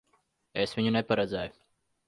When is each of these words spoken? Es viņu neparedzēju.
Es 0.63 0.73
viņu 0.79 0.95
neparedzēju. 0.97 1.57